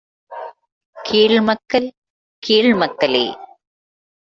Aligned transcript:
கீழ் 0.95 1.37
மக்கள் 1.41 1.87
கீழ் 2.43 2.73
மக்களே! 2.75 3.25